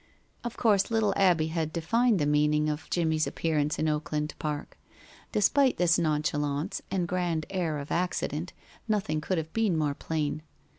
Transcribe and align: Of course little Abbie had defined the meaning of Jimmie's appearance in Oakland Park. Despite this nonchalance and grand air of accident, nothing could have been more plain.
Of 0.43 0.57
course 0.57 0.89
little 0.89 1.13
Abbie 1.15 1.49
had 1.49 1.71
defined 1.71 2.17
the 2.17 2.25
meaning 2.25 2.69
of 2.69 2.89
Jimmie's 2.89 3.27
appearance 3.27 3.77
in 3.77 3.87
Oakland 3.87 4.33
Park. 4.39 4.79
Despite 5.31 5.77
this 5.77 5.99
nonchalance 5.99 6.81
and 6.89 7.07
grand 7.07 7.45
air 7.51 7.77
of 7.77 7.91
accident, 7.91 8.51
nothing 8.87 9.21
could 9.21 9.37
have 9.37 9.53
been 9.53 9.77
more 9.77 9.93
plain. 9.93 10.41